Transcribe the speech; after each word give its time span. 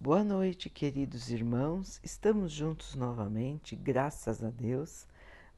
Boa 0.00 0.22
noite, 0.22 0.70
queridos 0.70 1.28
irmãos. 1.28 1.98
Estamos 2.04 2.52
juntos 2.52 2.94
novamente, 2.94 3.74
graças 3.74 4.44
a 4.44 4.48
Deus. 4.48 5.08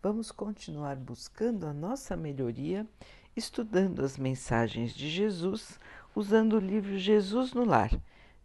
Vamos 0.03 0.33
continuar 0.33 0.97
buscando 0.97 1.67
a 1.67 1.74
nossa 1.74 2.16
melhoria, 2.16 2.88
estudando 3.37 4.03
as 4.03 4.16
mensagens 4.16 4.95
de 4.95 5.11
Jesus, 5.11 5.79
usando 6.16 6.54
o 6.54 6.58
livro 6.58 6.98
Jesus 6.98 7.53
no 7.53 7.66
Lar, 7.66 7.90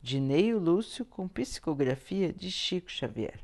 de 0.01 0.19
Neio 0.19 0.59
Lúcio, 0.59 1.05
com 1.05 1.29
psicografia 1.29 2.33
de 2.33 2.51
Chico 2.51 2.91
Xavier. 2.91 3.39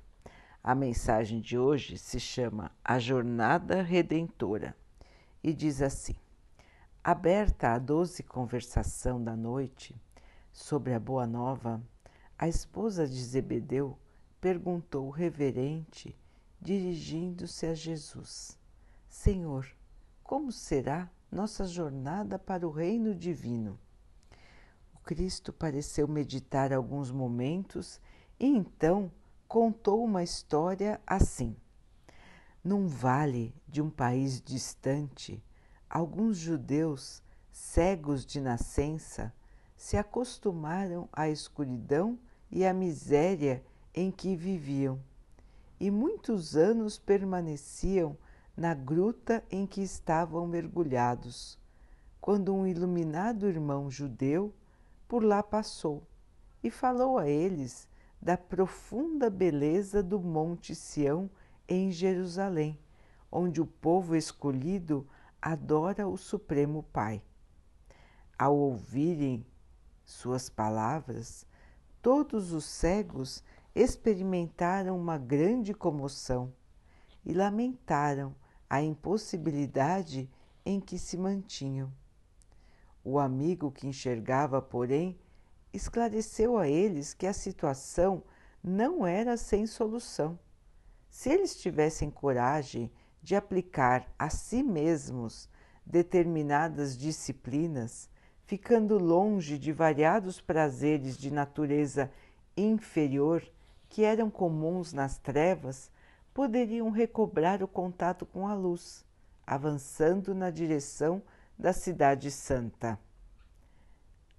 A 0.62 0.76
mensagem 0.76 1.40
de 1.40 1.58
hoje 1.58 1.98
se 1.98 2.20
chama 2.20 2.70
A 2.84 3.00
Jornada 3.00 3.82
Redentora 3.82 4.76
e 5.42 5.54
diz 5.54 5.82
assim: 5.82 6.18
Aberta 7.02 7.70
a 7.70 7.80
doce 7.80 8.22
conversação 8.22 9.24
da 9.24 9.38
noite 9.38 9.96
sobre 10.52 10.94
a 10.94 11.00
Boa 11.00 11.26
Nova, 11.26 11.82
a 12.42 12.48
esposa 12.48 13.08
de 13.08 13.24
Zebedeu 13.24 13.96
perguntou 14.42 15.12
reverente, 15.12 16.18
dirigindo-se 16.60 17.68
a 17.68 17.76
Jesus: 17.76 18.58
Senhor, 19.08 19.68
como 20.24 20.52
será 20.52 21.08
nossa 21.32 21.68
jornada 21.68 22.40
para 22.40 22.68
o 22.68 22.72
reino 22.72 23.14
divino? 23.14 23.80
O 24.96 25.00
Cristo 25.02 25.54
pareceu 25.54 26.08
meditar 26.08 26.74
alguns 26.74 27.12
momentos 27.12 28.02
e 28.40 28.48
então 28.48 29.12
contou 29.48 30.04
uma 30.04 30.24
história 30.24 31.00
assim. 31.06 31.56
Num 32.64 32.88
vale 32.88 33.54
de 33.68 33.84
um 33.84 33.90
país 33.92 34.42
distante, 34.42 35.44
alguns 35.88 36.38
judeus, 36.38 37.22
cegos 37.52 38.26
de 38.26 38.42
nascença, 38.42 39.32
se 39.78 39.96
acostumaram 39.96 41.08
à 41.14 41.30
escuridão 41.30 42.18
e 42.52 42.66
a 42.66 42.74
miséria 42.74 43.64
em 43.94 44.12
que 44.12 44.36
viviam, 44.36 45.00
e 45.80 45.90
muitos 45.90 46.56
anos 46.56 47.00
permaneciam 47.00 48.18
na 48.56 48.74
gruta 48.74 49.44
em 49.50 49.66
que 49.66 49.82
estavam 49.82 50.46
mergulhados, 50.46 51.58
quando 52.20 52.54
um 52.54 52.68
iluminado 52.68 53.48
irmão 53.48 53.90
judeu 53.90 54.54
por 55.08 55.24
lá 55.24 55.42
passou 55.42 56.04
e 56.64 56.70
falou 56.70 57.18
a 57.18 57.28
eles 57.28 57.88
da 58.22 58.38
profunda 58.38 59.30
beleza 59.30 60.04
do 60.04 60.20
Monte 60.20 60.76
Sião 60.76 61.30
em 61.68 61.90
Jerusalém, 61.92 62.78
onde 63.32 63.62
o 63.62 63.66
povo 63.66 64.16
escolhido 64.16 65.08
adora 65.42 66.08
o 66.08 66.18
Supremo 66.18 66.84
Pai. 66.94 67.22
Ao 68.38 68.56
ouvirem 68.56 69.46
suas 70.04 70.50
palavras, 70.50 71.48
todos 72.02 72.52
os 72.52 72.66
cegos 72.66 73.44
experimentaram 73.76 74.98
uma 74.98 75.18
grande 75.18 75.74
comoção 75.74 76.54
e 77.26 77.34
lamentaram 77.34 78.36
a 78.70 78.82
impossibilidade 78.82 80.30
em 80.66 80.80
que 80.80 80.98
se 80.98 81.18
mantinham. 81.18 81.92
O 83.04 83.20
amigo 83.20 83.72
que 83.72 83.88
enxergava, 83.88 84.62
porém, 84.62 85.18
esclareceu 85.74 86.58
a 86.58 86.68
eles 86.68 87.14
que 87.14 87.26
a 87.26 87.34
situação 87.34 88.24
não 88.64 89.06
era 89.06 89.38
sem 89.38 89.66
solução. 89.66 90.38
Se 91.10 91.30
eles 91.30 91.56
tivessem 91.56 92.10
coragem 92.10 92.92
de 93.22 93.36
aplicar 93.36 94.12
a 94.18 94.30
si 94.30 94.64
mesmos 94.64 95.50
determinadas 95.86 96.98
disciplinas, 96.98 98.10
ficando 98.52 98.98
longe 98.98 99.58
de 99.58 99.72
variados 99.72 100.42
prazeres 100.42 101.18
de 101.18 101.32
natureza 101.32 102.12
inferior 102.58 103.42
que 103.88 104.04
eram 104.04 104.30
comuns 104.30 104.92
nas 104.92 105.18
trevas, 105.18 105.90
poderiam 106.34 106.90
recobrar 106.90 107.64
o 107.64 107.68
contato 107.68 108.26
com 108.26 108.46
a 108.46 108.54
luz, 108.54 109.06
avançando 109.48 110.36
na 110.36 110.50
direção 110.50 111.24
da 111.58 111.72
Cidade 111.72 112.30
Santa. 112.30 113.00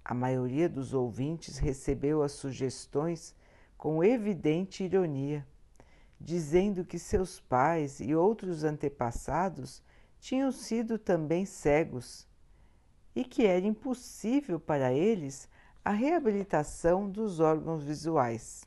A 0.05 0.13
maioria 0.13 0.69
dos 0.69 0.93
ouvintes 0.93 1.57
recebeu 1.57 2.21
as 2.21 2.33
sugestões 2.33 3.33
com 3.75 4.03
evidente 4.03 4.83
ironia, 4.83 5.43
dizendo 6.21 6.85
que 6.85 6.99
seus 6.99 7.39
pais 7.39 7.99
e 7.99 8.13
outros 8.13 8.63
antepassados 8.63 9.81
tinham 10.19 10.51
sido 10.51 10.99
também 10.99 11.47
cegos 11.47 12.31
e 13.15 13.23
que 13.23 13.45
era 13.45 13.65
impossível 13.65 14.59
para 14.59 14.93
eles 14.93 15.47
a 15.83 15.91
reabilitação 15.91 17.09
dos 17.09 17.39
órgãos 17.39 17.83
visuais. 17.83 18.65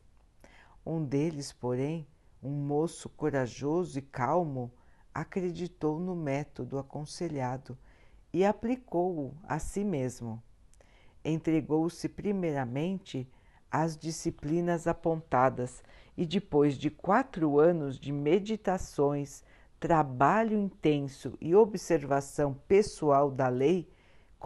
Um 0.84 1.04
deles, 1.04 1.52
porém, 1.52 2.06
um 2.42 2.50
moço 2.50 3.08
corajoso 3.08 3.98
e 3.98 4.02
calmo, 4.02 4.70
acreditou 5.12 5.98
no 5.98 6.14
método 6.14 6.78
aconselhado 6.78 7.76
e 8.32 8.44
aplicou-o 8.44 9.34
a 9.44 9.58
si 9.58 9.82
mesmo. 9.82 10.42
Entregou-se 11.24 12.08
primeiramente 12.08 13.28
às 13.70 13.96
disciplinas 13.96 14.86
apontadas 14.86 15.82
e, 16.16 16.24
depois 16.24 16.78
de 16.78 16.90
quatro 16.90 17.58
anos 17.58 17.98
de 17.98 18.12
meditações, 18.12 19.42
trabalho 19.80 20.56
intenso 20.56 21.36
e 21.40 21.54
observação 21.54 22.54
pessoal 22.68 23.30
da 23.30 23.48
lei, 23.48 23.88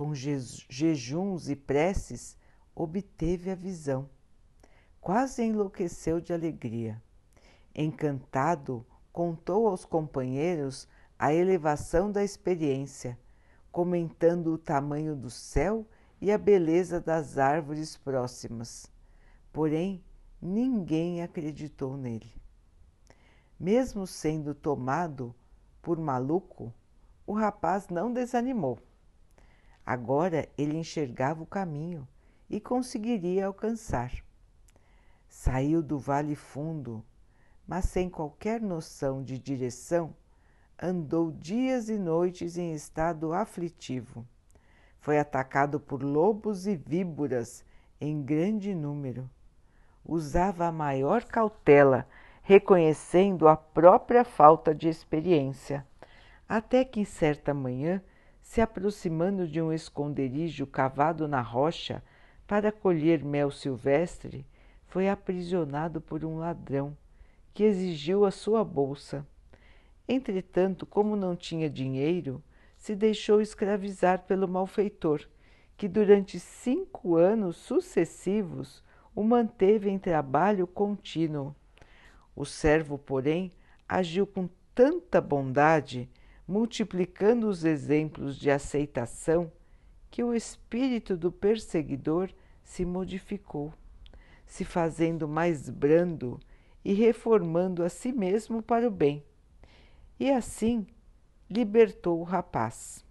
com 0.00 0.14
jejuns 0.14 1.50
e 1.50 1.54
preces, 1.54 2.34
obteve 2.74 3.50
a 3.50 3.54
visão. 3.54 4.08
Quase 4.98 5.42
enlouqueceu 5.42 6.22
de 6.22 6.32
alegria. 6.32 7.02
Encantado, 7.74 8.86
contou 9.12 9.68
aos 9.68 9.84
companheiros 9.84 10.88
a 11.18 11.34
elevação 11.34 12.10
da 12.10 12.24
experiência, 12.24 13.18
comentando 13.70 14.54
o 14.54 14.56
tamanho 14.56 15.14
do 15.14 15.28
céu 15.28 15.86
e 16.18 16.32
a 16.32 16.38
beleza 16.38 16.98
das 16.98 17.36
árvores 17.36 17.94
próximas. 17.98 18.90
Porém, 19.52 20.02
ninguém 20.40 21.22
acreditou 21.22 21.98
nele. 21.98 22.32
Mesmo 23.58 24.06
sendo 24.06 24.54
tomado 24.54 25.34
por 25.82 25.98
maluco, 25.98 26.72
o 27.26 27.34
rapaz 27.34 27.90
não 27.90 28.10
desanimou 28.10 28.78
Agora 29.90 30.48
ele 30.56 30.76
enxergava 30.76 31.42
o 31.42 31.46
caminho 31.46 32.06
e 32.48 32.60
conseguiria 32.60 33.46
alcançar. 33.46 34.12
Saiu 35.28 35.82
do 35.82 35.98
vale 35.98 36.36
fundo, 36.36 37.04
mas 37.66 37.86
sem 37.86 38.08
qualquer 38.08 38.60
noção 38.60 39.20
de 39.20 39.36
direção, 39.36 40.14
andou 40.80 41.32
dias 41.32 41.88
e 41.88 41.98
noites 41.98 42.56
em 42.56 42.72
estado 42.72 43.32
aflitivo. 43.32 44.24
Foi 45.00 45.18
atacado 45.18 45.80
por 45.80 46.04
lobos 46.04 46.68
e 46.68 46.76
víboras 46.76 47.64
em 48.00 48.22
grande 48.22 48.72
número. 48.72 49.28
Usava 50.04 50.66
a 50.66 50.72
maior 50.72 51.24
cautela, 51.24 52.06
reconhecendo 52.42 53.48
a 53.48 53.56
própria 53.56 54.22
falta 54.22 54.72
de 54.72 54.88
experiência, 54.88 55.84
até 56.48 56.84
que 56.84 57.04
certa 57.04 57.52
manhã 57.52 58.00
se 58.50 58.60
aproximando 58.60 59.46
de 59.46 59.62
um 59.62 59.72
esconderijo 59.72 60.66
cavado 60.66 61.28
na 61.28 61.40
rocha 61.40 62.02
para 62.48 62.72
colher 62.72 63.22
mel 63.22 63.48
silvestre, 63.48 64.44
foi 64.88 65.08
aprisionado 65.08 66.00
por 66.00 66.24
um 66.24 66.36
ladrão 66.36 66.96
que 67.54 67.62
exigiu 67.62 68.24
a 68.24 68.32
sua 68.32 68.64
bolsa. 68.64 69.24
Entretanto, 70.08 70.84
como 70.84 71.14
não 71.14 71.36
tinha 71.36 71.70
dinheiro, 71.70 72.42
se 72.76 72.96
deixou 72.96 73.40
escravizar 73.40 74.24
pelo 74.24 74.48
malfeitor, 74.48 75.28
que 75.76 75.86
durante 75.86 76.40
cinco 76.40 77.14
anos 77.14 77.54
sucessivos 77.56 78.82
o 79.14 79.22
manteve 79.22 79.88
em 79.88 79.96
trabalho 79.96 80.66
contínuo. 80.66 81.54
O 82.34 82.44
servo, 82.44 82.98
porém, 82.98 83.52
agiu 83.88 84.26
com 84.26 84.48
tanta 84.74 85.20
bondade 85.20 86.10
multiplicando 86.50 87.48
os 87.48 87.64
exemplos 87.64 88.36
de 88.36 88.50
aceitação, 88.50 89.52
que 90.10 90.20
o 90.24 90.34
espírito 90.34 91.16
do 91.16 91.30
perseguidor 91.30 92.28
se 92.64 92.84
modificou, 92.84 93.72
se 94.44 94.64
fazendo 94.64 95.28
mais 95.28 95.70
brando 95.70 96.40
e 96.84 96.92
reformando 96.92 97.84
a 97.84 97.88
si 97.88 98.10
mesmo 98.10 98.60
para 98.60 98.88
o 98.88 98.90
bem. 98.90 99.22
E 100.18 100.28
assim 100.28 100.84
libertou 101.48 102.18
o 102.18 102.24
rapaz. 102.24 103.04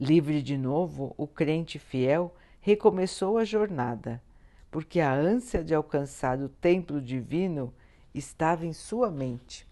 Livre 0.00 0.40
de 0.40 0.56
novo, 0.56 1.14
o 1.18 1.26
crente 1.26 1.78
fiel 1.78 2.34
recomeçou 2.62 3.36
a 3.36 3.44
jornada, 3.44 4.22
porque 4.70 5.00
a 5.00 5.12
ânsia 5.12 5.62
de 5.62 5.74
alcançar 5.74 6.40
o 6.40 6.48
templo 6.48 6.98
divino 6.98 7.74
estava 8.14 8.64
em 8.64 8.72
sua 8.72 9.10
mente 9.10 9.70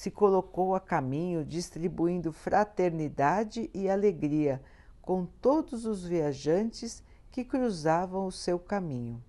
se 0.00 0.10
colocou 0.10 0.74
a 0.74 0.80
caminho 0.80 1.44
distribuindo 1.44 2.32
fraternidade 2.32 3.68
e 3.74 3.86
alegria 3.86 4.58
com 5.02 5.26
todos 5.26 5.84
os 5.84 6.06
viajantes 6.06 7.02
que 7.30 7.44
cruzavam 7.44 8.26
o 8.26 8.32
seu 8.32 8.58
caminho. 8.58 9.22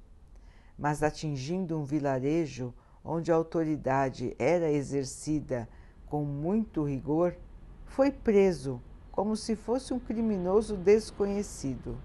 mas 0.78 1.04
atingindo 1.04 1.78
um 1.78 1.84
vilarejo 1.84 2.74
onde 3.04 3.34
a 3.34 3.36
autoridade 3.36 4.34
era 4.40 4.72
exercida 4.72 5.68
com 6.06 6.24
muito 6.24 6.86
rigor, 6.86 7.36
foi 7.84 8.10
preso 8.10 8.82
como 9.12 9.36
se 9.36 9.58
fosse 9.58 9.94
um 9.94 10.00
criminoso 10.00 10.78
desconhecido. 10.78 11.98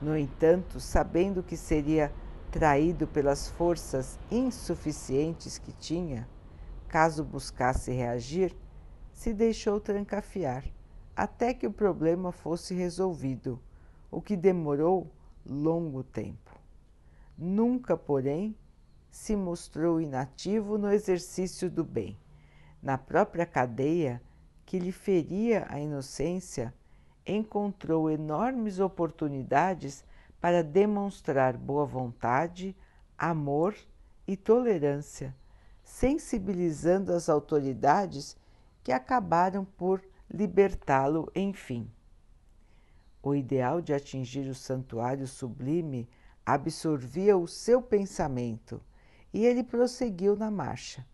No 0.00 0.16
entanto, 0.16 0.80
sabendo 0.80 1.42
que 1.42 1.54
seria 1.54 2.10
traído 2.50 3.06
pelas 3.06 3.50
forças 3.50 4.18
insuficientes 4.30 5.58
que 5.58 5.72
tinha, 5.72 6.26
caso 6.88 7.22
buscasse 7.22 7.92
reagir, 7.92 8.56
se 9.12 9.32
deixou 9.32 9.78
trancafiar 9.78 10.64
até 11.14 11.52
que 11.52 11.66
o 11.66 11.72
problema 11.72 12.30
fosse 12.30 12.74
resolvido, 12.74 13.60
o 14.08 14.22
que 14.22 14.36
demorou 14.36 15.12
longo 15.44 16.04
tempo. 16.04 16.56
Nunca, 17.36 17.96
porém, 17.96 18.56
se 19.10 19.34
mostrou 19.34 20.00
inativo 20.00 20.78
no 20.78 20.92
exercício 20.92 21.68
do 21.68 21.82
bem. 21.82 22.16
Na 22.80 22.96
própria 22.96 23.44
cadeia 23.44 24.22
que 24.64 24.78
lhe 24.78 24.92
feria 24.92 25.66
a 25.68 25.80
inocência, 25.80 26.72
encontrou 27.26 28.08
enormes 28.08 28.78
oportunidades 28.78 30.04
para 30.40 30.62
demonstrar 30.62 31.56
boa 31.56 31.84
vontade, 31.84 32.76
amor 33.16 33.74
e 34.26 34.36
tolerância, 34.36 35.34
sensibilizando 35.88 37.14
as 37.14 37.30
autoridades 37.30 38.36
que 38.84 38.92
acabaram 38.92 39.64
por 39.64 40.04
libertá-lo, 40.30 41.32
enfim. 41.34 41.90
O 43.22 43.34
ideal 43.34 43.80
de 43.80 43.94
atingir 43.94 44.48
o 44.48 44.54
santuário 44.54 45.26
sublime 45.26 46.06
absorvia 46.44 47.36
o 47.36 47.48
seu 47.48 47.80
pensamento 47.80 48.80
e 49.32 49.46
ele 49.46 49.64
prosseguiu 49.64 50.36
na 50.36 50.50
marcha. 50.50 51.04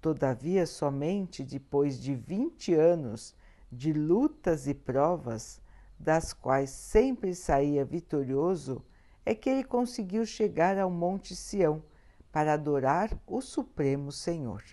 Todavia, 0.00 0.66
somente 0.66 1.44
depois 1.44 2.00
de 2.00 2.14
vinte 2.14 2.74
anos 2.74 3.34
de 3.70 3.92
lutas 3.92 4.66
e 4.66 4.74
provas, 4.74 5.60
das 5.98 6.32
quais 6.32 6.70
sempre 6.70 7.34
saía 7.34 7.84
vitorioso, 7.84 8.82
é 9.24 9.34
que 9.34 9.48
ele 9.48 9.62
conseguiu 9.62 10.24
chegar 10.24 10.78
ao 10.78 10.90
Monte 10.90 11.36
Sião 11.36 11.82
para 12.32 12.54
adorar 12.54 13.10
o 13.26 13.42
Supremo 13.42 14.10
Senhor. 14.10 14.64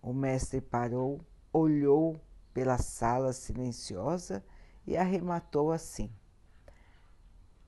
O 0.00 0.12
mestre 0.12 0.60
parou, 0.60 1.20
olhou 1.52 2.18
pela 2.54 2.78
sala 2.78 3.32
silenciosa 3.34 4.42
e 4.86 4.96
arrematou 4.96 5.70
assim: 5.70 6.10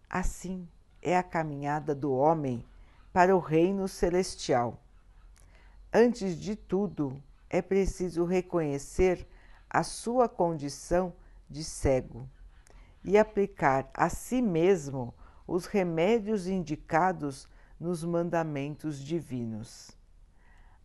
Assim 0.09 0.67
é 1.03 1.17
a 1.17 1.23
caminhada 1.23 1.95
do 1.95 2.13
homem 2.13 2.65
para 3.13 3.37
o 3.37 3.39
reino 3.39 3.87
celestial. 3.87 4.83
Antes 5.93 6.37
de 6.41 6.57
tudo, 6.57 7.23
é 7.49 7.63
preciso 7.63 8.25
reconhecer 8.25 9.29
a 9.71 9.83
sua 9.85 10.29
condição 10.29 11.13
de 11.49 11.63
cego 11.63 12.29
e 13.05 13.19
aplicar 13.19 13.89
a 13.95 14.09
si 14.09 14.41
mesmo 14.41 15.15
os 15.47 15.67
remédios 15.67 16.49
indicados 16.49 17.47
nos 17.85 18.03
mandamentos 18.03 18.99
divinos. 18.99 19.91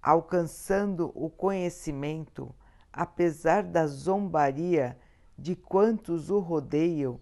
Alcançando 0.02 1.14
o 1.16 1.30
conhecimento, 1.30 2.54
apesar 2.92 3.64
da 3.64 3.88
zombaria 3.88 5.00
de 5.38 5.56
quantos 5.56 6.30
o 6.30 6.40
rodeiam 6.40 7.18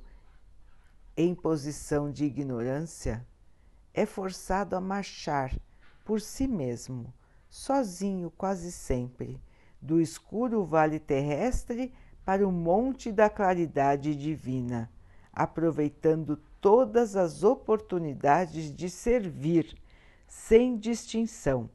em 1.15 1.35
posição 1.35 2.11
de 2.11 2.25
ignorância, 2.25 3.23
é 3.93 4.03
forçado 4.03 4.75
a 4.75 4.81
marchar 4.81 5.55
por 6.03 6.21
si 6.21 6.47
mesmo, 6.47 7.13
sozinho 7.47 8.31
quase 8.31 8.71
sempre, 8.71 9.39
do 9.79 10.01
escuro 10.01 10.65
vale 10.65 10.99
terrestre 10.99 11.93
para 12.25 12.47
o 12.47 12.51
monte 12.51 13.11
da 13.11 13.29
claridade 13.29 14.15
divina, 14.15 14.91
aproveitando 15.31 16.41
todas 16.59 17.15
as 17.15 17.43
oportunidades 17.43 18.73
de 18.73 18.89
servir, 18.89 19.75
sem 20.27 20.77
distinção, 20.77 21.69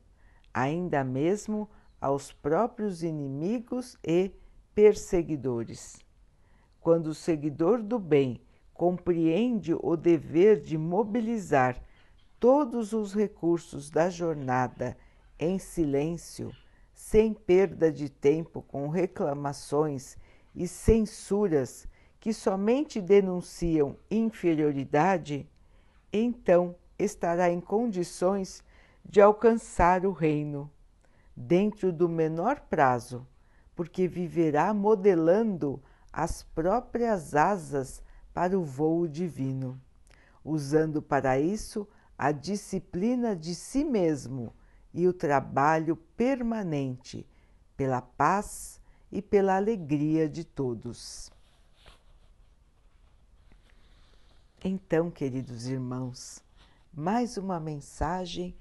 ainda 0.52 1.02
mesmo 1.02 1.68
aos 2.00 2.32
próprios 2.32 3.02
inimigos 3.02 3.96
e 4.04 4.30
perseguidores. 4.74 5.98
Quando 6.80 7.08
o 7.08 7.14
seguidor 7.14 7.82
do 7.82 7.98
bem 7.98 8.40
compreende 8.74 9.74
o 9.74 9.96
dever 9.96 10.60
de 10.60 10.76
mobilizar 10.76 11.80
todos 12.40 12.92
os 12.92 13.14
recursos 13.14 13.88
da 13.88 14.10
jornada 14.10 14.96
em 15.38 15.58
silêncio, 15.58 16.52
sem 16.92 17.32
perda 17.32 17.92
de 17.92 18.08
tempo 18.08 18.62
com 18.62 18.88
reclamações 18.88 20.16
e 20.54 20.66
censuras 20.66 21.86
que 22.22 22.32
somente 22.32 23.00
denunciam 23.00 23.96
inferioridade, 24.08 25.50
então 26.12 26.76
estará 26.96 27.50
em 27.50 27.60
condições 27.60 28.62
de 29.04 29.20
alcançar 29.20 30.06
o 30.06 30.12
reino, 30.12 30.70
dentro 31.36 31.92
do 31.92 32.08
menor 32.08 32.60
prazo, 32.60 33.26
porque 33.74 34.06
viverá 34.06 34.72
modelando 34.72 35.82
as 36.12 36.44
próprias 36.44 37.34
asas 37.34 38.00
para 38.32 38.56
o 38.56 38.62
voo 38.62 39.08
divino, 39.08 39.76
usando 40.44 41.02
para 41.02 41.40
isso 41.40 41.88
a 42.16 42.30
disciplina 42.30 43.34
de 43.34 43.52
si 43.52 43.82
mesmo 43.82 44.54
e 44.94 45.08
o 45.08 45.12
trabalho 45.12 45.96
permanente 46.16 47.26
pela 47.76 48.00
paz 48.00 48.80
e 49.10 49.20
pela 49.20 49.56
alegria 49.56 50.28
de 50.28 50.44
todos. 50.44 51.31
Então, 54.64 55.10
queridos 55.10 55.66
irmãos, 55.66 56.40
mais 56.94 57.36
uma 57.36 57.58
mensagem 57.58 58.54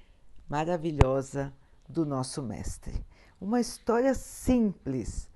maravilhosa 0.49 1.53
do 1.87 2.07
nosso 2.07 2.41
Mestre. 2.41 3.05
Uma 3.39 3.59
história 3.61 4.15
simples, 4.15 5.29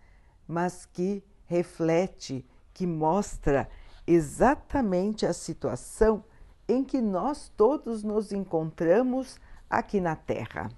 mas 0.47 0.83
que 0.83 1.23
reflete, 1.45 2.43
que 2.73 2.87
mostra 2.87 3.69
exatamente 4.07 5.23
a 5.23 5.33
situação 5.33 6.25
em 6.67 6.83
que 6.83 6.99
nós 6.99 7.47
todos 7.55 8.01
nos 8.01 8.31
encontramos 8.31 9.39
aqui 9.69 10.01
na 10.01 10.15
Terra. 10.15 10.71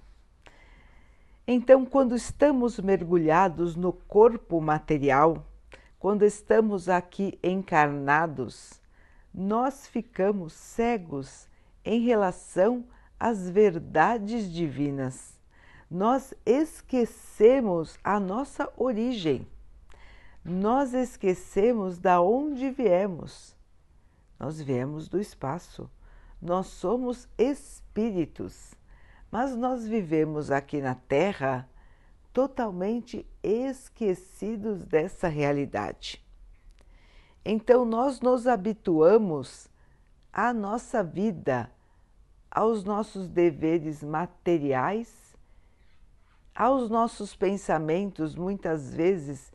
Então, 1.46 1.86
quando 1.86 2.14
estamos 2.14 2.78
mergulhados 2.78 3.74
no 3.74 3.94
corpo 3.94 4.60
material, 4.60 5.46
quando 5.98 6.26
estamos 6.26 6.90
aqui 6.90 7.38
encarnados, 7.42 8.77
nós 9.38 9.86
ficamos 9.86 10.52
cegos 10.52 11.48
em 11.84 12.00
relação 12.00 12.84
às 13.18 13.48
verdades 13.48 14.50
divinas. 14.50 15.38
Nós 15.90 16.34
esquecemos 16.44 17.98
a 18.02 18.18
nossa 18.18 18.70
origem. 18.76 19.46
Nós 20.44 20.92
esquecemos 20.92 21.98
da 21.98 22.20
onde 22.20 22.70
viemos. 22.70 23.56
Nós 24.38 24.60
viemos 24.60 25.08
do 25.08 25.20
espaço. 25.20 25.90
Nós 26.40 26.66
somos 26.66 27.28
espíritos 27.38 28.76
mas 29.30 29.54
nós 29.54 29.86
vivemos 29.86 30.50
aqui 30.50 30.80
na 30.80 30.94
Terra 30.94 31.68
totalmente 32.32 33.26
esquecidos 33.42 34.84
dessa 34.84 35.28
realidade. 35.28 36.24
Então 37.44 37.84
nós 37.84 38.20
nos 38.20 38.46
habituamos 38.46 39.68
à 40.32 40.52
nossa 40.52 41.02
vida, 41.02 41.70
aos 42.50 42.84
nossos 42.84 43.28
deveres 43.28 44.02
materiais, 44.02 45.36
aos 46.54 46.90
nossos 46.90 47.36
pensamentos 47.36 48.34
muitas 48.34 48.92
vezes 48.92 49.52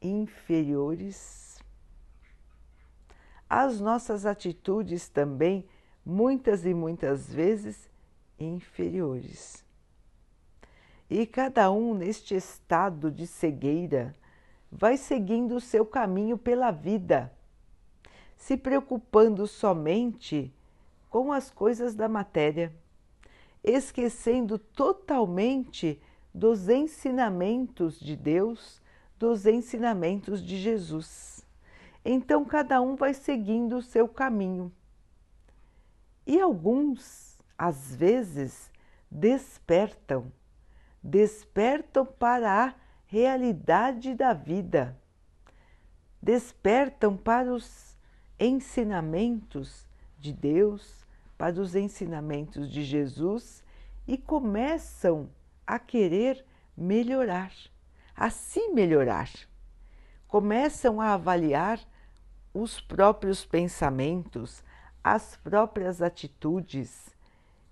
inferiores, 0.00 1.58
às 3.48 3.80
nossas 3.80 4.26
atitudes 4.26 5.08
também 5.08 5.66
muitas 6.04 6.64
e 6.64 6.74
muitas 6.74 7.32
vezes 7.32 7.90
inferiores. 8.38 9.64
E 11.08 11.26
cada 11.26 11.70
um, 11.70 11.94
neste 11.94 12.34
estado 12.34 13.10
de 13.10 13.26
cegueira, 13.26 14.14
vai 14.72 14.96
seguindo 14.96 15.56
o 15.56 15.60
seu 15.60 15.84
caminho 15.84 16.38
pela 16.38 16.70
vida, 16.70 17.30
se 18.36 18.56
preocupando 18.56 19.46
somente 19.46 20.52
com 21.10 21.30
as 21.30 21.50
coisas 21.50 21.94
da 21.94 22.08
matéria, 22.08 22.74
esquecendo 23.62 24.58
totalmente 24.58 26.00
dos 26.34 26.70
ensinamentos 26.70 28.00
de 28.00 28.16
Deus, 28.16 28.80
dos 29.18 29.44
ensinamentos 29.44 30.42
de 30.42 30.56
Jesus. 30.56 31.44
Então 32.02 32.44
cada 32.44 32.80
um 32.80 32.96
vai 32.96 33.12
seguindo 33.12 33.76
o 33.76 33.82
seu 33.82 34.08
caminho 34.08 34.72
E 36.26 36.40
alguns, 36.40 37.38
às 37.58 37.94
vezes, 37.94 38.70
despertam, 39.10 40.32
despertam 41.02 42.06
para 42.06 42.64
a 42.68 42.81
realidade 43.12 44.14
da 44.14 44.32
vida, 44.32 44.98
despertam 46.22 47.14
para 47.14 47.52
os 47.52 47.94
ensinamentos 48.40 49.86
de 50.18 50.32
Deus, 50.32 51.04
para 51.36 51.60
os 51.60 51.74
ensinamentos 51.74 52.72
de 52.72 52.82
Jesus 52.82 53.62
e 54.08 54.16
começam 54.16 55.28
a 55.66 55.78
querer 55.78 56.42
melhorar, 56.74 57.52
a 58.16 58.30
se 58.30 58.70
melhorar. 58.70 59.28
Começam 60.26 60.98
a 60.98 61.12
avaliar 61.12 61.78
os 62.54 62.80
próprios 62.80 63.44
pensamentos, 63.44 64.64
as 65.04 65.36
próprias 65.36 66.00
atitudes 66.00 67.14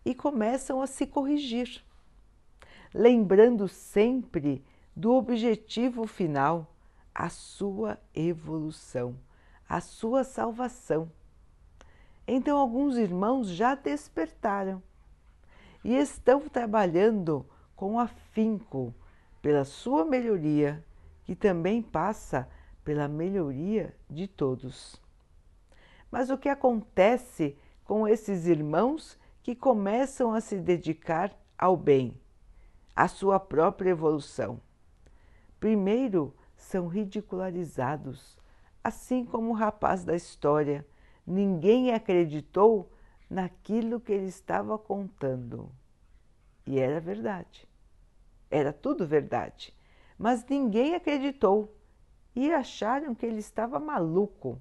e 0.05 0.15
começam 0.15 0.83
a 0.83 0.87
se 0.87 1.07
corrigir, 1.07 1.83
lembrando 2.93 3.67
sempre 3.69 4.63
do 5.01 5.15
objetivo 5.15 6.07
final, 6.07 6.77
a 7.15 7.31
sua 7.31 7.99
evolução, 8.15 9.17
a 9.67 9.81
sua 9.81 10.25
salvação. 10.25 11.11
Então, 12.29 12.59
alguns 12.59 12.99
irmãos 12.99 13.49
já 13.49 13.75
despertaram 13.75 14.83
e 15.83 15.97
estão 15.97 16.47
trabalhando 16.51 17.47
com 17.75 17.99
afinco 17.99 18.95
pela 19.41 19.65
sua 19.65 20.05
melhoria, 20.05 20.85
que 21.25 21.35
também 21.35 21.81
passa 21.81 22.47
pela 22.85 23.09
melhoria 23.09 23.97
de 24.09 24.29
todos. 24.29 25.01
Mas 26.11 26.29
o 26.29 26.37
que 26.37 26.51
acontece 26.51 27.57
com 27.87 28.07
esses 28.07 28.47
irmãos 28.47 29.19
que 29.43 29.55
começam 29.55 30.35
a 30.35 30.43
se 30.43 30.59
dedicar 30.59 31.35
ao 31.57 31.75
bem, 31.75 32.21
à 32.95 33.09
sua 33.09 33.41
própria 33.41 33.89
evolução? 33.89 34.61
Primeiro, 35.61 36.35
são 36.57 36.89
ridicularizados, 36.89 38.39
assim 38.83 39.27
como 39.27 39.51
o 39.51 39.55
rapaz 39.55 40.03
da 40.05 40.17
história. 40.17 40.87
Ninguém 41.27 41.93
acreditou 41.93 42.91
naquilo 43.29 44.01
que 44.01 44.11
ele 44.11 44.27
estava 44.27 44.79
contando. 44.79 45.71
E 46.67 46.79
era 46.79 46.99
verdade. 46.99 47.69
Era 48.51 48.73
tudo 48.73 49.07
verdade. 49.07 49.77
Mas 50.19 50.45
ninguém 50.47 50.95
acreditou 50.95 51.77
e 52.35 52.51
acharam 52.51 53.15
que 53.15 53.27
ele 53.27 53.39
estava 53.39 53.79
maluco. 53.79 54.61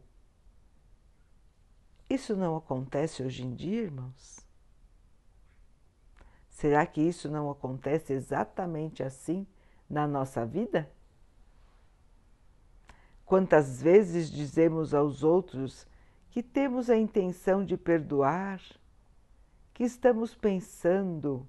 Isso 2.10 2.36
não 2.36 2.58
acontece 2.58 3.24
hoje 3.24 3.46
em 3.46 3.54
dia, 3.54 3.84
irmãos? 3.84 4.46
Será 6.50 6.86
que 6.86 7.02
isso 7.02 7.30
não 7.30 7.50
acontece 7.50 8.12
exatamente 8.12 9.02
assim 9.02 9.48
na 9.90 10.08
nossa 10.08 10.46
vida? 10.46 10.90
Quantas 13.26 13.82
vezes 13.82 14.30
dizemos 14.30 14.94
aos 14.94 15.24
outros 15.24 15.88
que 16.30 16.44
temos 16.44 16.90
a 16.90 16.98
intenção 16.98 17.66
de 17.66 17.76
perdoar, 17.78 18.62
que 19.74 19.84
estamos 19.84 20.36
pensando 20.36 21.48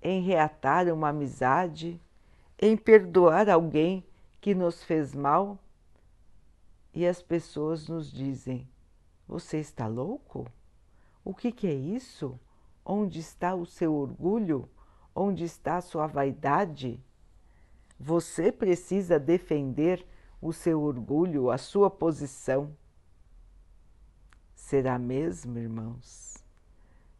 em 0.00 0.22
reatar 0.22 0.92
uma 0.92 1.08
amizade, 1.08 2.00
em 2.58 2.76
perdoar 2.76 3.48
alguém 3.48 4.04
que 4.40 4.54
nos 4.54 4.82
fez 4.82 5.14
mal, 5.14 5.58
e 6.94 7.06
as 7.06 7.22
pessoas 7.22 7.88
nos 7.88 8.10
dizem: 8.10 8.68
Você 9.26 9.58
está 9.58 9.86
louco? 9.86 10.46
O 11.24 11.34
que, 11.34 11.52
que 11.52 11.66
é 11.66 11.74
isso? 11.74 12.38
Onde 12.84 13.20
está 13.20 13.54
o 13.54 13.64
seu 13.64 13.94
orgulho? 13.94 14.68
Onde 15.14 15.44
está 15.44 15.76
a 15.76 15.80
sua 15.80 16.06
vaidade? 16.06 17.00
Você 18.04 18.50
precisa 18.50 19.16
defender 19.16 20.04
o 20.40 20.52
seu 20.52 20.82
orgulho, 20.82 21.52
a 21.52 21.56
sua 21.56 21.88
posição. 21.88 22.76
Será 24.56 24.98
mesmo, 24.98 25.56
irmãos? 25.56 26.42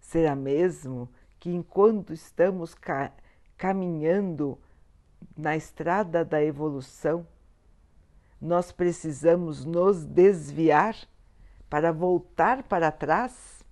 Será 0.00 0.34
mesmo 0.34 1.08
que 1.38 1.50
enquanto 1.50 2.12
estamos 2.12 2.74
ca 2.74 3.12
caminhando 3.56 4.58
na 5.36 5.56
estrada 5.56 6.24
da 6.24 6.42
evolução, 6.42 7.24
nós 8.40 8.72
precisamos 8.72 9.64
nos 9.64 10.04
desviar 10.04 10.96
para 11.70 11.92
voltar 11.92 12.64
para 12.64 12.90
trás? 12.90 13.64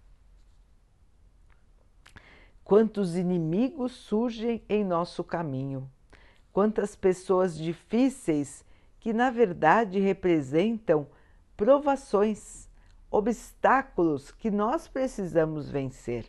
Quantos 2.63 3.17
inimigos 3.17 3.91
surgem 3.91 4.63
em 4.69 4.85
nosso 4.85 5.25
caminho, 5.25 5.91
quantas 6.53 6.97
pessoas 6.97 7.57
difíceis 7.57 8.65
que 8.99 9.13
na 9.13 9.31
verdade 9.31 9.99
representam 9.99 11.07
provações, 11.57 12.69
obstáculos 13.11 14.31
que 14.31 14.51
nós 14.51 14.87
precisamos 14.87 15.71
vencer. 15.71 16.27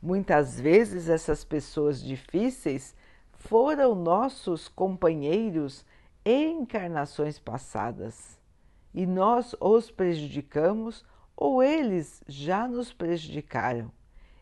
Muitas 0.00 0.60
vezes 0.60 1.08
essas 1.08 1.44
pessoas 1.44 2.02
difíceis 2.02 2.94
foram 3.32 3.94
nossos 3.94 4.68
companheiros 4.68 5.84
em 6.24 6.60
encarnações 6.60 7.38
passadas 7.38 8.38
e 8.94 9.06
nós 9.06 9.54
os 9.60 9.90
prejudicamos 9.90 11.04
ou 11.36 11.62
eles 11.62 12.22
já 12.28 12.68
nos 12.68 12.92
prejudicaram 12.92 13.90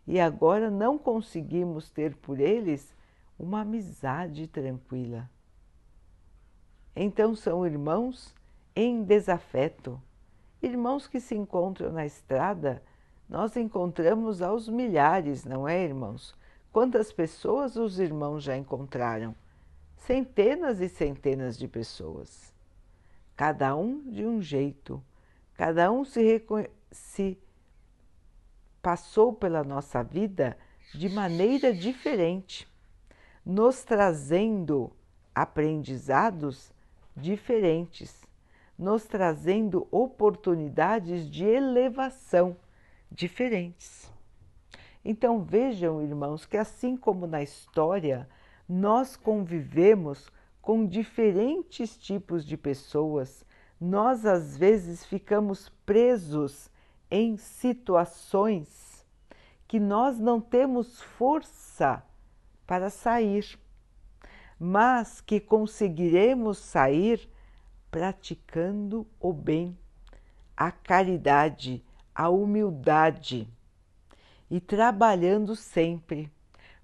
e 0.07 0.21
agora 0.21 0.71
não 0.71 0.99
conseguimos 0.99 1.91
ter 1.91 2.17
por 2.17 2.39
eles 2.39 2.95
uma 3.43 3.63
amizade 3.63 4.47
tranquila. 4.47 5.29
Então 6.95 7.35
são 7.35 7.67
irmãos 7.67 8.33
em 8.75 9.03
desafeto, 9.03 10.01
irmãos 10.63 11.09
que 11.09 11.19
se 11.19 11.35
encontram 11.35 11.91
na 11.91 12.07
estrada. 12.07 12.81
Nós 13.29 13.57
encontramos 13.57 14.41
aos 14.41 14.69
milhares, 14.69 15.45
não 15.45 15.67
é, 15.67 15.83
irmãos? 15.83 16.35
Quantas 16.73 17.13
pessoas 17.13 17.77
os 17.77 17.99
irmãos 17.99 18.45
já 18.45 18.57
encontraram? 18.57 19.35
Centenas 19.97 20.81
e 20.81 20.89
centenas 20.89 21.59
de 21.59 21.67
pessoas. 21.67 22.55
Cada 23.37 23.75
um 23.75 24.09
de 24.09 24.25
um 24.25 24.41
jeito, 24.41 25.03
cada 25.55 25.91
um 25.91 26.05
se, 26.05 26.45
se 26.91 27.39
passou 28.81 29.33
pela 29.33 29.65
nossa 29.65 30.03
vida 30.03 30.57
de 30.95 31.09
maneira 31.09 31.73
diferente, 31.73 32.71
nos 33.45 33.83
trazendo 33.83 34.93
aprendizados 35.35 36.73
diferentes, 37.17 38.23
nos 38.79 39.05
trazendo 39.05 39.87
oportunidades 39.91 41.29
de 41.29 41.45
elevação 41.45 42.57
diferentes. 43.11 44.11
Então 45.05 45.43
vejam, 45.43 46.01
irmãos, 46.03 46.47
que 46.47 46.57
assim 46.57 46.97
como 46.97 47.27
na 47.27 47.43
história, 47.43 48.29
nós 48.69 49.17
convivemos 49.17 50.31
com 50.61 50.87
diferentes 50.87 51.97
tipos 51.97 52.45
de 52.47 52.57
pessoas, 52.57 53.45
nós 53.81 54.25
às 54.25 54.57
vezes 54.57 55.05
ficamos 55.05 55.69
presos 55.85 56.71
em 57.11 57.37
situações 57.37 59.05
que 59.67 59.81
nós 59.81 60.21
não 60.21 60.41
temos 60.41 61.03
força 61.03 62.03
para 62.73 62.89
sair 62.89 63.59
mas 64.59 65.21
que 65.21 65.39
conseguiremos 65.39 66.57
sair 66.57 67.29
praticando 67.91 69.07
o 69.21 69.31
bem, 69.31 69.77
a 70.57 70.73
caridade, 70.73 71.85
a 72.15 72.31
humildade 72.31 73.47
e 74.51 74.59
trabalhando 74.59 75.55
sempre. 75.55 76.33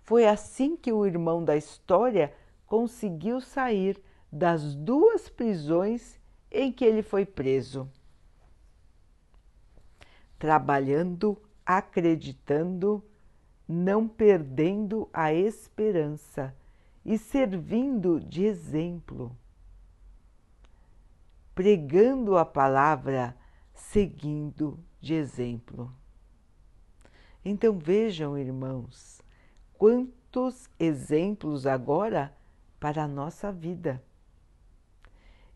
Foi 0.03 0.27
assim 0.27 0.77
que 0.77 0.93
o 0.93 1.07
irmão 1.07 1.43
da 1.43 1.57
história 1.57 2.35
conseguiu 2.67 3.41
sair 3.41 3.99
das 4.31 4.75
duas 4.75 5.31
prisões 5.31 6.21
em 6.51 6.71
que 6.71 6.85
ele 6.85 7.01
foi 7.01 7.25
preso. 7.25 7.91
Trabalhando, 10.39 11.41
acreditando, 11.65 13.03
não 13.69 14.09
perdendo 14.09 15.09
a 15.13 15.33
esperança 15.33 16.57
e 17.05 17.19
servindo 17.19 18.19
de 18.19 18.45
exemplo, 18.45 19.37
pregando 21.55 22.39
a 22.39 22.45
palavra, 22.45 23.37
seguindo 23.75 24.79
de 25.01 25.15
exemplo. 25.15 25.95
Então 27.45 27.79
vejam, 27.79 28.39
irmãos, 28.39 29.21
quantos 29.75 30.69
exemplos 30.79 31.67
agora 31.67 32.35
para 32.81 33.05
a 33.05 33.09
nossa 33.09 33.53
vida. 33.53 34.03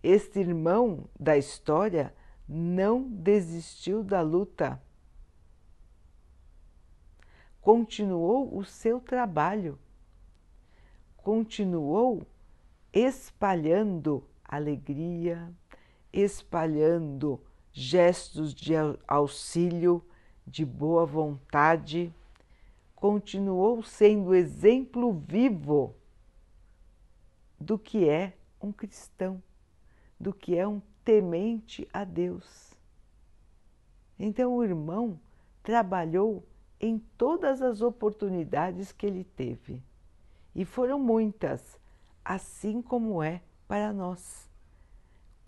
Este 0.02 0.40
irmão 0.40 1.08
da 1.18 1.36
história 1.36 2.14
não 2.48 3.02
desistiu 3.08 4.02
da 4.02 4.20
luta. 4.20 4.80
Continuou 7.62 8.58
o 8.58 8.64
seu 8.64 9.00
trabalho, 9.00 9.78
continuou 11.16 12.26
espalhando 12.92 14.26
alegria, 14.44 15.48
espalhando 16.12 17.40
gestos 17.72 18.52
de 18.52 18.72
auxílio, 19.06 20.04
de 20.44 20.64
boa 20.64 21.06
vontade, 21.06 22.12
continuou 22.96 23.82
sendo 23.84 24.34
exemplo 24.34 25.12
vivo 25.12 25.94
do 27.58 27.78
que 27.78 28.08
é 28.08 28.36
um 28.60 28.72
cristão, 28.72 29.40
do 30.18 30.34
que 30.34 30.58
é 30.58 30.66
um 30.66 30.82
temente 31.04 31.88
a 31.92 32.02
Deus. 32.02 32.72
Então 34.18 34.56
o 34.56 34.64
irmão 34.64 35.18
trabalhou 35.62 36.44
em 36.82 36.98
todas 37.16 37.62
as 37.62 37.80
oportunidades 37.80 38.90
que 38.90 39.06
ele 39.06 39.22
teve. 39.22 39.80
E 40.52 40.64
foram 40.64 40.98
muitas, 40.98 41.78
assim 42.24 42.82
como 42.82 43.22
é 43.22 43.40
para 43.68 43.92
nós. 43.92 44.50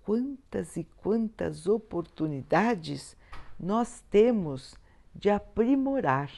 Quantas 0.04 0.76
e 0.76 0.84
quantas 0.84 1.66
oportunidades 1.66 3.16
nós 3.58 4.00
temos 4.08 4.76
de 5.12 5.28
aprimorar 5.28 6.30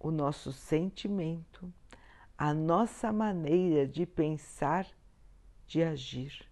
o 0.00 0.10
nosso 0.10 0.52
sentimento, 0.52 1.72
a 2.36 2.54
nossa 2.54 3.12
maneira 3.12 3.86
de 3.86 4.06
pensar, 4.06 4.86
de 5.66 5.82
agir. 5.82 6.48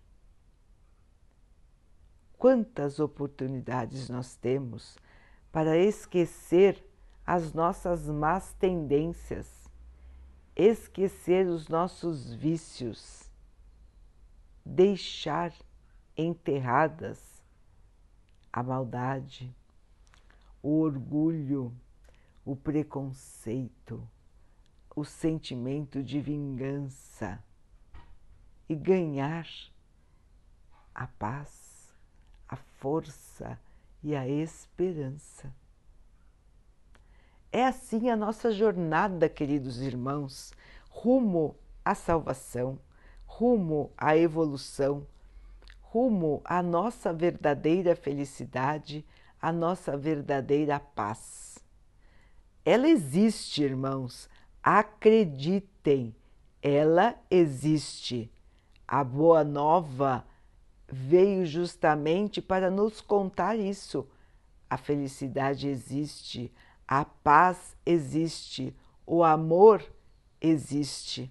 Quantas 2.37 3.01
oportunidades 3.01 4.09
nós 4.09 4.37
temos 4.37 4.97
para 5.53 5.77
esquecer 5.77 6.90
as 7.33 7.53
nossas 7.53 8.09
más 8.09 8.53
tendências, 8.55 9.71
esquecer 10.57 11.47
os 11.47 11.69
nossos 11.69 12.35
vícios, 12.35 13.31
deixar 14.67 15.55
enterradas 16.17 17.41
a 18.53 18.65
maldade, 18.65 19.55
o 20.61 20.81
orgulho, 20.81 21.73
o 22.45 22.57
preconceito, 22.57 24.05
o 24.97 25.05
sentimento 25.05 26.03
de 26.03 26.21
vingança 26.21 27.41
e 28.69 28.75
ganhar 28.75 29.47
a 30.93 31.07
paz, 31.07 31.95
a 32.49 32.57
força 32.57 33.57
e 34.03 34.17
a 34.17 34.27
esperança. 34.27 35.60
É 37.53 37.67
assim 37.67 38.09
a 38.09 38.17
nossa 38.17 38.53
jornada, 38.53 39.29
queridos 39.29 39.81
irmãos, 39.81 40.53
rumo 40.89 41.57
à 41.85 41.97
salvação, 41.97 42.79
rumo 43.27 43.91
à 43.99 44.17
evolução, 44.17 45.05
rumo 45.81 46.41
à 46.45 46.63
nossa 46.63 47.13
verdadeira 47.13 47.97
felicidade, 47.97 49.05
à 49.43 49.51
nossa 49.51 49.97
verdadeira 49.97 50.79
paz. 50.79 51.59
Ela 52.65 52.89
existe, 52.89 53.65
irmãos, 53.65 54.31
acreditem, 54.63 56.15
ela 56.63 57.17
existe. 57.29 58.31
A 58.87 59.03
boa 59.03 59.43
nova 59.43 60.25
veio 60.87 61.45
justamente 61.45 62.41
para 62.41 62.71
nos 62.71 63.01
contar 63.01 63.59
isso. 63.59 64.07
A 64.69 64.77
felicidade 64.77 65.67
existe, 65.67 66.53
a 66.91 67.05
paz 67.05 67.77
existe, 67.87 68.77
o 69.07 69.23
amor 69.23 69.81
existe. 70.41 71.31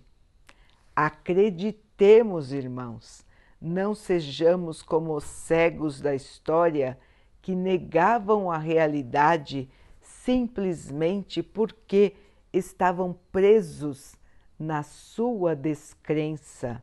Acreditemos, 0.95 2.53
irmãos, 2.53 3.25
não 3.59 3.93
sejamos 3.93 4.81
como 4.81 5.13
os 5.13 5.25
cegos 5.25 5.99
da 5.99 6.15
história 6.15 6.97
que 7.41 7.53
negavam 7.55 8.49
a 8.49 8.57
realidade 8.57 9.69
simplesmente 9.99 11.43
porque 11.43 12.15
estavam 12.53 13.13
presos 13.29 14.15
na 14.57 14.81
sua 14.81 15.57
descrença, 15.57 16.81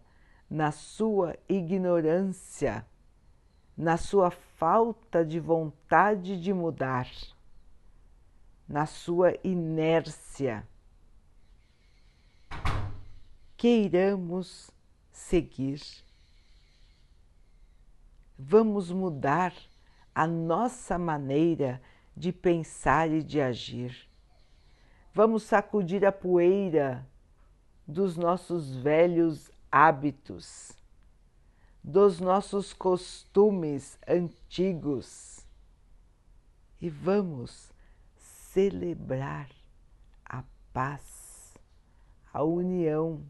na 0.51 0.71
sua 0.71 1.35
ignorância, 1.49 2.85
na 3.75 3.97
sua 3.97 4.31
falta 4.31 5.25
de 5.25 5.41
vontade 5.41 6.39
de 6.39 6.53
mudar 6.53 7.09
na 8.69 8.87
sua 8.87 9.35
inércia. 9.45 10.67
Queiramos 13.57 14.71
seguir. 15.11 15.81
Vamos 18.39 18.91
mudar 18.91 19.55
a 20.15 20.27
nossa 20.27 20.99
maneira 20.99 21.81
de 22.17 22.33
pensar 22.33 23.11
e 23.11 23.23
de 23.23 23.41
agir. 23.41 24.09
Vamos 25.13 25.45
sacudir 25.45 26.05
a 26.05 26.13
poeira 26.13 27.07
dos 27.87 28.17
nossos 28.17 28.77
velhos 28.77 29.51
hábitos, 29.71 30.73
dos 31.83 32.21
nossos 32.21 32.73
costumes 32.73 33.99
antigos 34.07 35.47
e 36.81 36.91
vamos 36.91 37.73
celebrar 38.57 39.51
a 40.25 40.43
paz, 40.73 41.53
a 42.33 42.43
união, 42.43 43.23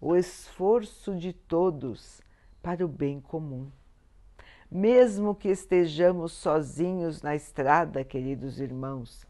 o 0.00 0.16
esforço 0.16 1.14
de 1.18 1.34
todos 1.34 2.22
para 2.62 2.82
o 2.82 2.88
bem 2.88 3.20
comum. 3.20 3.70
Mesmo 4.70 5.34
que 5.34 5.50
estejamos 5.50 6.32
sozinhos 6.32 7.20
na 7.20 7.36
estrada, 7.36 8.02
queridos 8.02 8.58
irmãos, 8.58 9.26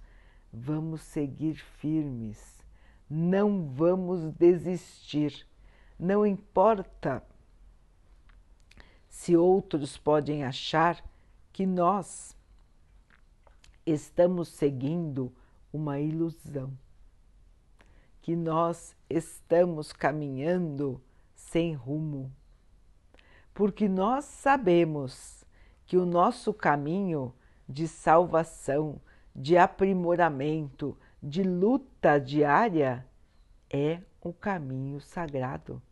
vamos 0.52 1.00
seguir 1.00 1.56
firmes, 1.56 2.64
não 3.10 3.66
vamos 3.66 4.30
desistir. 4.34 5.44
Não 5.98 6.24
importa 6.24 7.20
se 9.08 9.36
outros 9.36 9.96
podem 9.96 10.44
achar 10.44 11.04
que 11.52 11.66
nós 11.66 12.33
estamos 13.86 14.48
seguindo 14.48 15.32
uma 15.72 15.98
ilusão, 15.98 16.72
que 18.22 18.34
nós 18.34 18.96
estamos 19.08 19.92
caminhando 19.92 21.00
sem 21.34 21.74
rumo, 21.74 22.32
porque 23.52 23.88
nós 23.88 24.24
sabemos 24.24 25.44
que 25.84 25.96
o 25.96 26.06
nosso 26.06 26.52
caminho 26.54 27.34
de 27.68 27.86
salvação, 27.86 29.00
de 29.34 29.56
aprimoramento, 29.58 30.96
de 31.22 31.42
luta 31.42 32.18
diária 32.18 33.06
é 33.70 34.00
o 34.20 34.32
caminho 34.32 35.00
sagrado. 35.00 35.82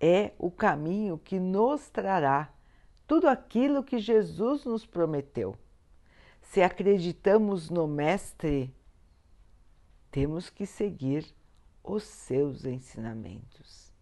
É 0.00 0.32
o 0.38 0.50
caminho 0.50 1.18
que 1.18 1.40
nos 1.40 1.88
trará 1.90 2.52
tudo 3.06 3.26
aquilo 3.26 3.82
que 3.82 3.98
Jesus 3.98 4.64
nos 4.64 4.86
prometeu 4.86 5.56
se 6.48 6.62
acreditamos 6.62 7.68
no 7.68 7.86
Mestre, 7.86 8.74
temos 10.10 10.48
que 10.48 10.64
seguir 10.64 11.26
os 11.84 12.04
seus 12.04 12.64
ensinamentos. 12.64 13.92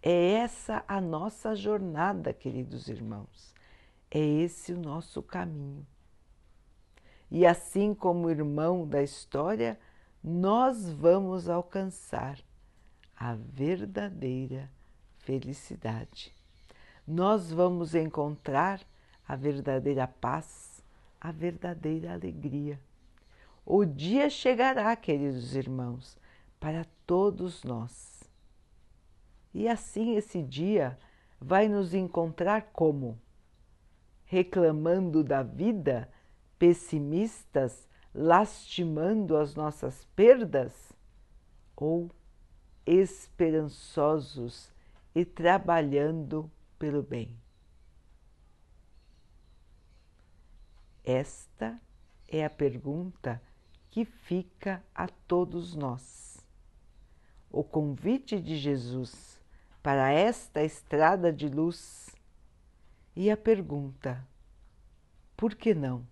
É 0.00 0.34
essa 0.34 0.84
a 0.86 1.00
nossa 1.00 1.56
jornada, 1.56 2.32
queridos 2.32 2.86
irmãos. 2.86 3.52
É 4.08 4.20
esse 4.20 4.72
o 4.72 4.78
nosso 4.78 5.20
caminho. 5.22 5.84
E 7.28 7.44
assim 7.44 7.92
como 7.92 8.30
irmão 8.30 8.86
da 8.86 9.02
história, 9.02 9.78
nós 10.22 10.88
vamos 10.88 11.48
alcançar 11.48 12.38
a 13.16 13.34
verdadeira 13.34 14.70
felicidade. 15.18 16.32
Nós 17.06 17.50
vamos 17.50 17.92
encontrar 17.96 18.80
a 19.30 19.36
verdadeira 19.36 20.08
paz, 20.08 20.82
a 21.20 21.30
verdadeira 21.30 22.14
alegria. 22.14 22.80
O 23.64 23.84
dia 23.84 24.28
chegará, 24.28 24.96
queridos 24.96 25.54
irmãos, 25.54 26.18
para 26.58 26.84
todos 27.06 27.62
nós. 27.62 28.28
E 29.54 29.68
assim 29.68 30.16
esse 30.16 30.42
dia 30.42 30.98
vai 31.40 31.68
nos 31.68 31.94
encontrar 31.94 32.70
como? 32.72 33.20
Reclamando 34.24 35.22
da 35.22 35.44
vida, 35.44 36.10
pessimistas, 36.58 37.88
lastimando 38.12 39.36
as 39.36 39.54
nossas 39.54 40.04
perdas? 40.16 40.92
Ou 41.76 42.10
esperançosos 42.84 44.72
e 45.14 45.24
trabalhando 45.24 46.50
pelo 46.80 47.00
bem? 47.00 47.38
Esta 51.04 51.80
é 52.28 52.44
a 52.44 52.50
pergunta 52.50 53.42
que 53.90 54.04
fica 54.04 54.84
a 54.94 55.08
todos 55.08 55.74
nós. 55.74 56.46
O 57.50 57.64
convite 57.64 58.40
de 58.40 58.56
Jesus 58.56 59.40
para 59.82 60.12
esta 60.12 60.62
estrada 60.62 61.32
de 61.32 61.48
luz 61.48 62.14
e 63.16 63.30
a 63.30 63.36
pergunta: 63.36 64.26
por 65.36 65.54
que 65.54 65.74
não? 65.74 66.06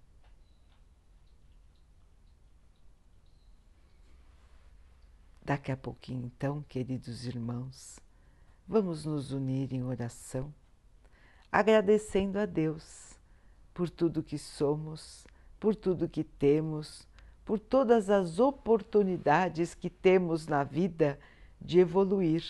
Daqui 5.42 5.72
a 5.72 5.76
pouquinho, 5.76 6.26
então, 6.26 6.62
queridos 6.68 7.24
irmãos, 7.24 7.98
vamos 8.66 9.06
nos 9.06 9.32
unir 9.32 9.72
em 9.72 9.82
oração, 9.82 10.52
agradecendo 11.50 12.38
a 12.38 12.44
Deus 12.44 13.07
por 13.78 13.88
tudo 13.88 14.24
que 14.24 14.36
somos, 14.36 15.24
por 15.60 15.76
tudo 15.76 16.08
que 16.08 16.24
temos, 16.24 17.06
por 17.44 17.60
todas 17.60 18.10
as 18.10 18.40
oportunidades 18.40 19.72
que 19.72 19.88
temos 19.88 20.48
na 20.48 20.64
vida 20.64 21.16
de 21.60 21.78
evoluir, 21.78 22.42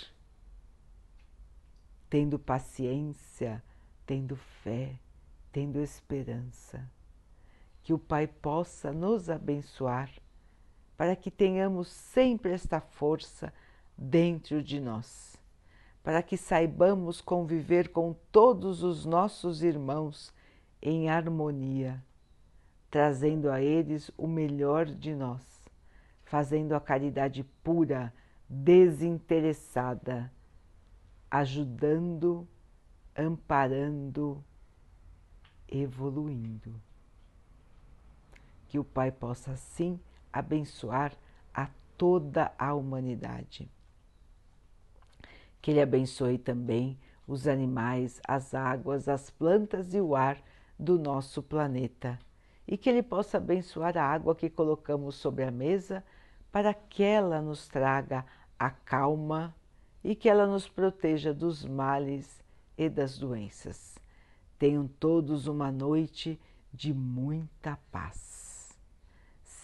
tendo 2.08 2.38
paciência, 2.38 3.62
tendo 4.06 4.36
fé, 4.36 4.98
tendo 5.52 5.80
esperança. 5.80 6.90
Que 7.82 7.92
o 7.92 7.98
Pai 7.98 8.26
possa 8.26 8.90
nos 8.90 9.28
abençoar 9.28 10.10
para 10.96 11.14
que 11.14 11.30
tenhamos 11.30 11.88
sempre 11.88 12.52
esta 12.52 12.80
força 12.80 13.52
dentro 13.98 14.62
de 14.62 14.80
nós, 14.80 15.36
para 16.02 16.22
que 16.22 16.38
saibamos 16.38 17.20
conviver 17.20 17.90
com 17.90 18.16
todos 18.32 18.82
os 18.82 19.04
nossos 19.04 19.62
irmãos 19.62 20.32
em 20.80 21.08
harmonia, 21.08 22.02
trazendo 22.90 23.50
a 23.50 23.60
eles 23.60 24.10
o 24.16 24.26
melhor 24.26 24.86
de 24.86 25.14
nós, 25.14 25.42
fazendo 26.24 26.74
a 26.74 26.80
caridade 26.80 27.44
pura, 27.62 28.12
desinteressada, 28.48 30.32
ajudando, 31.30 32.48
amparando, 33.16 34.42
evoluindo. 35.68 36.80
Que 38.68 38.78
o 38.78 38.84
Pai 38.84 39.10
possa 39.10 39.52
assim 39.52 40.00
abençoar 40.32 41.12
a 41.52 41.68
toda 41.96 42.52
a 42.58 42.74
humanidade. 42.74 43.70
Que 45.60 45.72
Ele 45.72 45.80
abençoe 45.80 46.38
também 46.38 46.98
os 47.26 47.46
animais, 47.46 48.20
as 48.26 48.54
águas, 48.54 49.08
as 49.08 49.30
plantas 49.30 49.92
e 49.92 50.00
o 50.00 50.16
ar 50.16 50.40
do 50.78 50.98
nosso 50.98 51.42
planeta. 51.42 52.18
E 52.66 52.76
que 52.76 52.88
Ele 52.88 53.02
possa 53.02 53.38
abençoar 53.38 53.96
a 53.96 54.04
água 54.04 54.34
que 54.34 54.50
colocamos 54.50 55.14
sobre 55.16 55.44
a 55.44 55.50
mesa 55.50 56.04
para 56.52 56.72
que 56.72 57.02
ela 57.02 57.40
nos 57.40 57.66
traga 57.66 58.24
a 58.58 58.70
calma 58.70 59.54
e 60.04 60.14
que 60.14 60.28
ela 60.28 60.46
nos 60.46 60.68
proteja 60.68 61.32
dos 61.34 61.64
males 61.64 62.42
e 62.76 62.88
das 62.88 63.18
doenças. 63.18 63.98
Tenham 64.58 64.86
todos 64.86 65.46
uma 65.46 65.72
noite 65.72 66.38
de 66.72 66.92
muita 66.92 67.78
paz 67.90 68.38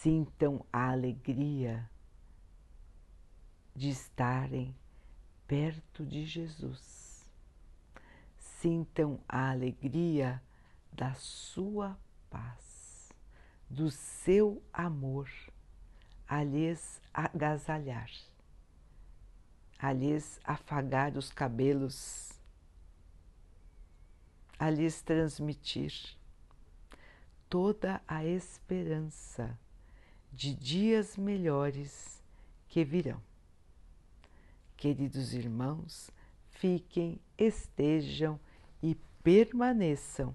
sintam 0.05 0.66
a 0.70 0.90
alegria 0.90 1.90
de 3.74 3.88
estarem 3.88 4.77
perto 5.48 6.05
de 6.05 6.27
Jesus. 6.27 7.27
Sintam 8.37 9.18
a 9.27 9.50
alegria 9.50 10.42
da 10.94 11.12
sua 11.14 11.98
paz, 12.30 13.12
do 13.68 13.90
seu 13.90 14.62
amor 14.72 15.28
a 16.28 16.44
lhes 16.44 17.00
agasalhar, 17.12 18.11
a 19.76 19.92
lhes 19.92 20.40
afagar 20.44 21.16
os 21.16 21.33
cabelos, 21.33 22.30
a 24.57 24.70
lhes 24.70 25.02
transmitir 25.02 26.16
toda 27.50 28.00
a 28.07 28.24
esperança 28.24 29.59
de 30.33 30.54
dias 30.54 31.16
melhores 31.16 32.22
que 32.68 32.85
virão. 32.85 33.20
Queridos 34.76 35.35
irmãos, 35.35 36.11
fiquem, 36.50 37.20
estejam 37.37 38.38
e 38.83 38.94
permaneçam 39.22 40.35